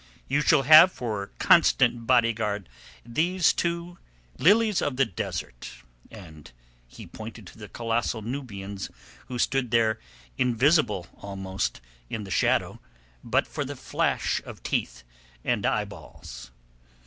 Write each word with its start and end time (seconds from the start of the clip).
You 0.27 0.41
shall 0.41 0.63
have 0.63 0.91
for 0.91 1.29
constant 1.37 2.07
bodyguard 2.07 2.67
these 3.05 3.53
two 3.53 3.99
lilies 4.39 4.81
of 4.81 4.95
the 4.97 5.05
desert," 5.05 5.69
and 6.09 6.51
he 6.87 7.05
pointed 7.05 7.45
to 7.45 7.59
the 7.59 7.69
colossal 7.69 8.23
Nubians 8.23 8.89
who 9.27 9.37
stood 9.37 9.69
there 9.69 9.99
invisible 10.39 11.05
almost 11.17 11.81
in 12.09 12.23
the 12.23 12.31
shadow 12.31 12.79
but 13.23 13.45
for 13.45 13.63
the 13.63 13.75
flash 13.75 14.41
of 14.43 14.63
teeth 14.63 15.03
and 15.43 15.67
eyeballs. 15.67 16.49